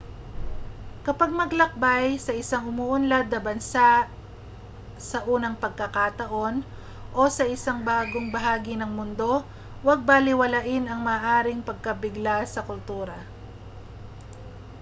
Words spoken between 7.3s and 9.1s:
sa isang bagong bahagi ng